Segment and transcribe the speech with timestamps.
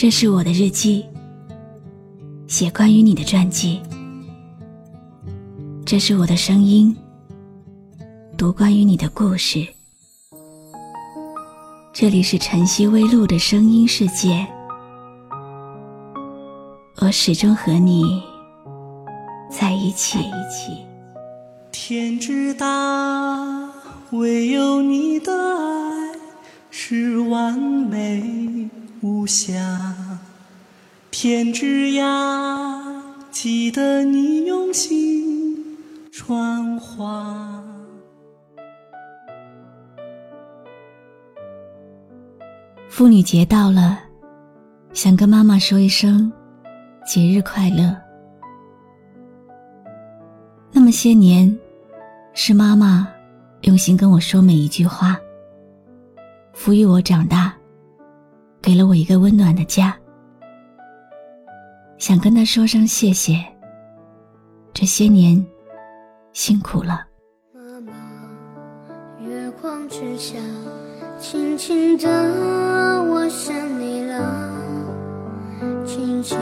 [0.00, 1.04] 这是我的日记，
[2.46, 3.82] 写关于你的传记。
[5.84, 6.96] 这是我的声音，
[8.34, 9.62] 读关于你的故事。
[11.92, 14.46] 这里是晨曦微露的声音世界，
[17.02, 18.22] 我始终和你
[19.50, 20.18] 在一起。
[21.70, 23.70] 天之大，
[24.12, 26.18] 唯有你的爱
[26.70, 28.18] 是完美
[29.02, 29.54] 无暇。
[31.10, 35.76] 天之涯，记得你用心
[36.12, 37.64] 传话。
[42.88, 43.98] 妇女节到了，
[44.92, 46.30] 想跟妈妈说一声
[47.06, 47.96] 节日快乐。
[50.70, 51.58] 那么些年，
[52.34, 53.08] 是妈妈
[53.62, 55.18] 用心跟我说每一句话，
[56.54, 57.54] 抚育我长大，
[58.62, 59.96] 给了我一个温暖的家。
[61.98, 63.44] 想跟他说声谢谢，
[64.72, 65.44] 这些年
[66.32, 67.06] 辛苦了。
[67.52, 67.92] 妈妈，
[69.22, 70.38] 月光之下，
[71.18, 72.08] 轻轻的
[73.04, 74.50] 我想你了，
[75.84, 76.38] 轻轻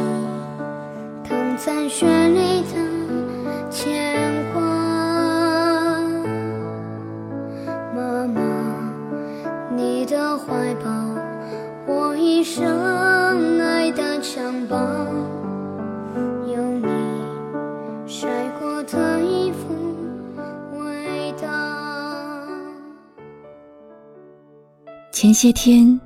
[25.21, 26.01] 前些天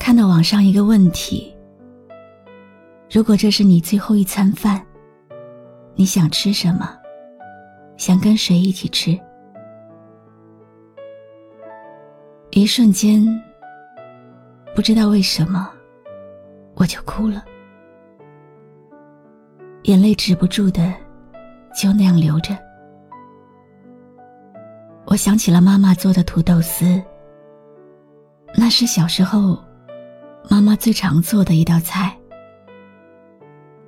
[0.00, 1.56] 看到网上一个问题：
[3.08, 4.84] 如果这是你最后一餐饭，
[5.94, 6.90] 你想吃什么？
[7.96, 9.16] 想跟谁一起吃？
[12.50, 13.24] 一瞬间，
[14.74, 15.70] 不知道为什么，
[16.74, 17.44] 我就哭了，
[19.84, 20.92] 眼泪止不住的
[21.72, 22.58] 就那样流着。
[25.06, 27.00] 我想起了妈妈做的土豆丝。
[28.54, 29.58] 那是小时候
[30.48, 32.16] 妈妈最常做的一道菜，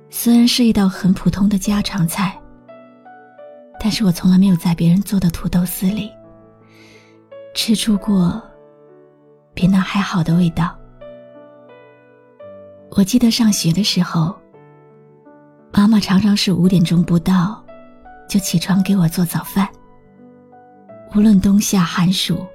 [0.09, 2.39] 虽然是一道很普通的家常菜，
[3.79, 6.11] 但是我从来没有在别人做的土豆丝里
[7.53, 8.41] 吃出过
[9.53, 10.77] 比那还好的味道。
[12.91, 14.35] 我记得上学的时候，
[15.73, 17.63] 妈妈常常是五点钟不到
[18.29, 19.67] 就起床给我做早饭，
[21.15, 22.45] 无论冬夏寒暑。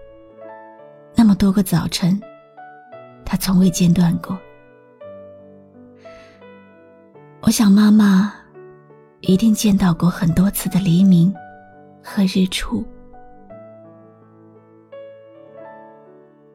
[1.37, 2.21] 多个早晨，
[3.25, 4.37] 他从未间断过。
[7.43, 8.33] 我想妈妈
[9.21, 11.33] 一定见到过很多次的黎明
[12.03, 12.85] 和日出。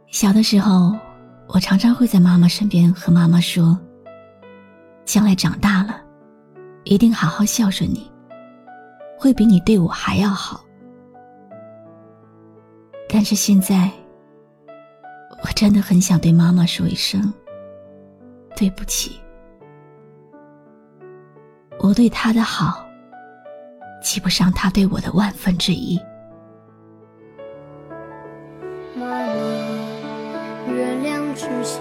[0.08, 0.94] 小的时候，
[1.48, 3.80] 我常常会在妈妈身边和妈妈说
[5.06, 6.02] ：“将来长大了，
[6.84, 8.12] 一定好好孝顺你，
[9.18, 10.66] 会比你对我还要好。”
[13.08, 13.90] 但是现在。
[15.44, 17.34] 我真的很想对妈妈说一声
[18.56, 19.20] 对不起，
[21.80, 22.86] 我对她的好，
[24.02, 26.00] 及不上她对我的万分之一。
[28.96, 29.16] 妈妈，
[30.72, 31.80] 月亮之下，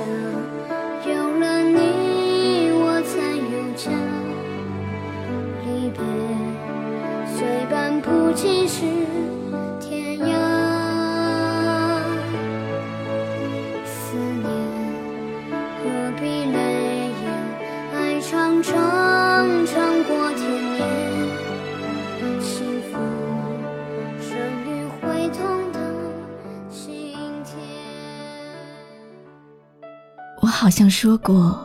[30.80, 31.60] 像说过，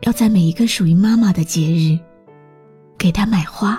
[0.00, 2.00] 要在每一个属于妈妈的节日，
[2.96, 3.78] 给她买花。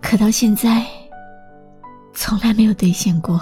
[0.00, 0.82] 可到现在，
[2.14, 3.38] 从来没有兑现过。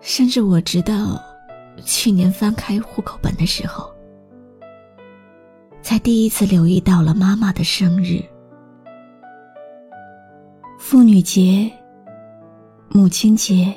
[0.00, 1.22] 甚至我直到
[1.84, 3.94] 去年翻开户口本的时候，
[5.82, 8.24] 才第一次留意到了妈妈的生日。
[10.78, 11.70] 妇女节、
[12.88, 13.74] 母亲节、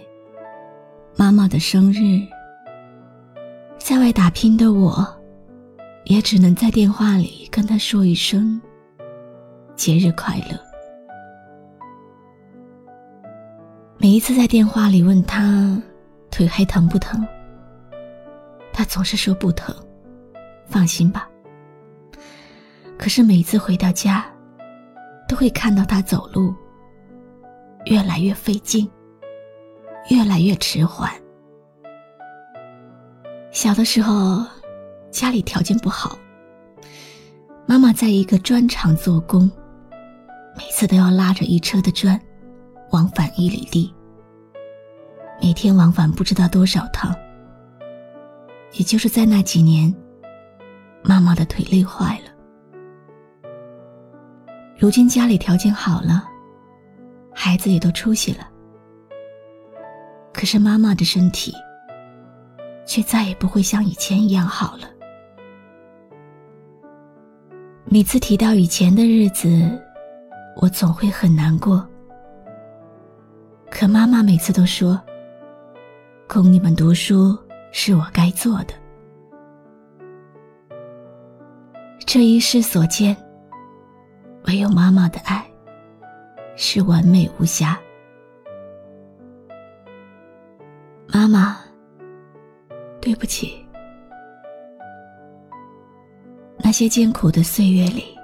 [1.17, 2.25] 妈妈的生日，
[3.83, 5.05] 在外打拼的我，
[6.05, 8.59] 也只能在电话里跟他说一声
[9.75, 10.57] “节日快乐”。
[13.99, 15.77] 每一次在电话里问他。
[16.31, 17.23] 腿还疼不疼？
[18.71, 19.75] 他总是说不疼，
[20.65, 21.29] 放心吧。
[22.97, 24.25] 可是每次回到家，
[25.27, 26.55] 都会看到他走路
[27.85, 28.89] 越来越费劲，
[30.09, 31.11] 越来越迟缓。
[33.53, 34.43] 小的时候，
[35.11, 36.17] 家里条件不好，
[37.67, 39.49] 妈妈在一个砖厂做工，
[40.57, 42.19] 每次都要拉着一车的砖，
[42.89, 43.93] 往返一里地，
[45.39, 47.15] 每天往返不知道多少趟。
[48.73, 49.93] 也就是在那几年，
[51.03, 52.31] 妈妈的腿累坏了。
[54.75, 56.27] 如今家里条件好了，
[57.31, 58.49] 孩子也都出息了，
[60.33, 61.53] 可是妈妈的身体
[62.85, 64.89] 却再也不会像以前一样好了。
[67.85, 69.69] 每次提到以前的日子，
[70.57, 71.87] 我总会很难过。
[73.69, 75.01] 可妈妈每次都说
[76.27, 77.37] ：“供你们读书。”
[77.75, 78.73] 是我该做的。
[82.05, 83.17] 这一世所见，
[84.45, 85.43] 唯有妈妈的爱
[86.55, 87.75] 是完美无瑕。
[91.07, 91.57] 妈妈，
[93.13, 93.63] 对不起，
[96.57, 98.17] 那些艰苦的岁月里，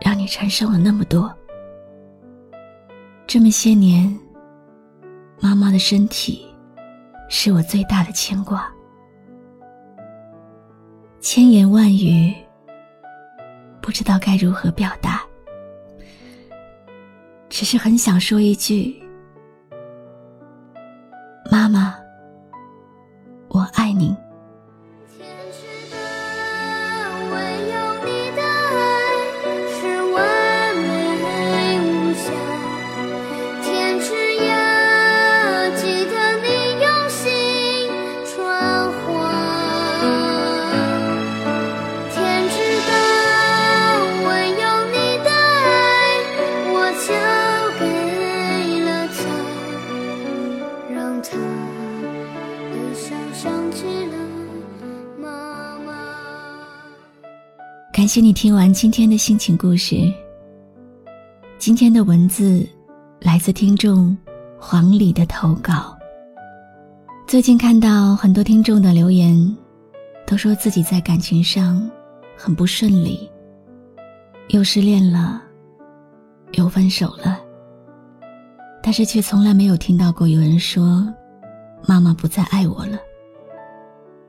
[0.00, 1.32] 让你承受了那么多。
[3.28, 4.12] 这么些年，
[5.40, 6.44] 妈妈的身体。
[7.28, 8.70] 是我最大的牵挂，
[11.18, 12.34] 千言万语，
[13.80, 15.22] 不知道该如何表达，
[17.48, 19.01] 只是很想说一句
[58.12, 59.96] ：“谢你听完今天的心情故事。
[61.56, 62.68] 今天的文字
[63.20, 64.14] 来自听众
[64.60, 65.96] 黄礼的投稿。
[67.26, 69.56] 最近看到很多听众的留言，
[70.26, 71.90] 都说自己在感情上
[72.36, 73.30] 很不顺利，
[74.48, 75.40] 又失恋了，
[76.52, 77.40] 又分手了，
[78.82, 81.02] 但是却从来没有听到过有人说
[81.86, 82.98] 妈妈不再爱我了。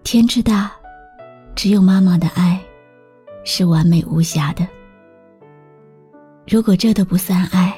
[0.06, 0.72] 天之大，
[1.54, 2.58] 只有妈妈的爱。
[3.44, 4.68] 是完美无瑕的。
[6.48, 7.74] 如果这都不算爱，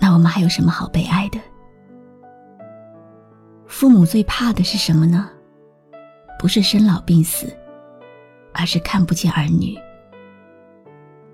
[0.00, 1.38] 那我们还有什么好被爱的？
[3.66, 5.28] 父母最怕的是什么呢？
[6.38, 7.46] 不是生老病死，
[8.52, 9.76] 而是看不见儿女。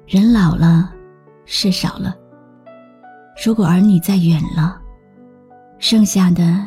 [0.07, 0.93] 人老了，
[1.45, 2.17] 事少了。
[3.45, 4.81] 如果儿女再远了，
[5.79, 6.67] 剩下的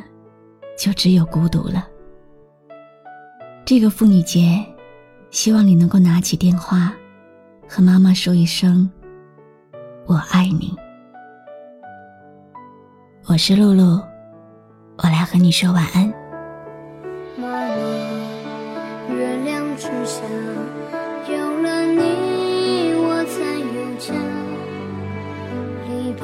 [0.78, 1.88] 就只有孤独了。
[3.66, 4.64] 这个妇女节。
[5.36, 6.94] 希望你能够拿起电话，
[7.68, 8.90] 和妈妈说一声
[10.08, 10.74] “我爱你”。
[13.28, 14.02] 我是露露，
[14.96, 16.08] 我来和你说晚安。
[17.36, 20.24] 妈妈，月亮之下，
[21.30, 24.14] 有了你，我才有家。
[25.90, 26.24] 离别，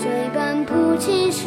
[0.00, 1.46] 随伴不经事。